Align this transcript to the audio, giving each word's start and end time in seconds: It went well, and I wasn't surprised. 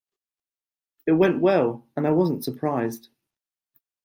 It 1.05 1.11
went 1.11 1.41
well, 1.41 1.85
and 1.95 2.07
I 2.07 2.11
wasn't 2.11 2.43
surprised. 2.43 3.09